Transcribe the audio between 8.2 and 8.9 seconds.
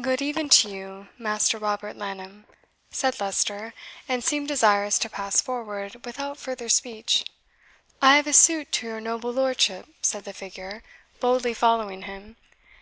a suit to